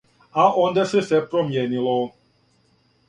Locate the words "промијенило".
1.35-1.95